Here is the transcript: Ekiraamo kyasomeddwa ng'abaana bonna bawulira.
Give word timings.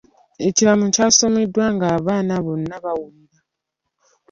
Ekiraamo 0.47 0.85
kyasomeddwa 0.95 1.65
ng'abaana 1.75 2.35
bonna 2.45 2.75
bawulira. 2.83 3.39